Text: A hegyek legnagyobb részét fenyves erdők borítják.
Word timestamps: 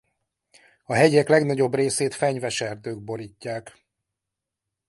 A 0.83 0.93
hegyek 0.93 1.27
legnagyobb 1.29 1.73
részét 1.73 2.13
fenyves 2.13 2.61
erdők 2.61 3.03
borítják. 3.03 3.83